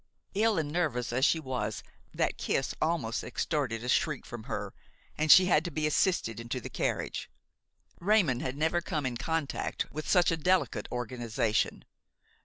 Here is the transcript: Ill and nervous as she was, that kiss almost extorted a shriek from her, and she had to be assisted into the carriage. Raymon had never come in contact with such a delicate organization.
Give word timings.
Ill 0.33 0.57
and 0.57 0.71
nervous 0.71 1.13
as 1.13 1.23
she 1.23 1.39
was, 1.39 1.83
that 2.11 2.35
kiss 2.35 2.73
almost 2.81 3.23
extorted 3.23 3.83
a 3.83 3.87
shriek 3.87 4.25
from 4.25 4.45
her, 4.45 4.73
and 5.15 5.31
she 5.31 5.45
had 5.45 5.63
to 5.63 5.69
be 5.69 5.85
assisted 5.85 6.39
into 6.39 6.59
the 6.59 6.71
carriage. 6.71 7.29
Raymon 7.99 8.39
had 8.39 8.57
never 8.57 8.81
come 8.81 9.05
in 9.05 9.15
contact 9.17 9.85
with 9.91 10.09
such 10.09 10.31
a 10.31 10.37
delicate 10.37 10.87
organization. 10.91 11.85